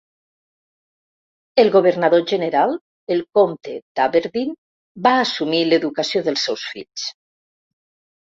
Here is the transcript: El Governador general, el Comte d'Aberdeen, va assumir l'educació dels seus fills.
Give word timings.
El 1.63 1.67
Governador 1.75 2.21
general, 2.31 2.71
el 3.15 3.21
Comte 3.39 3.75
d'Aberdeen, 3.99 4.55
va 5.09 5.11
assumir 5.27 5.61
l'educació 5.69 6.23
dels 6.29 6.47
seus 6.49 6.65
fills. 6.73 7.05